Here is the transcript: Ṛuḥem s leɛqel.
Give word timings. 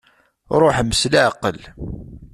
Ṛuḥem 0.61 0.89
s 0.99 1.01
leɛqel. 1.11 1.59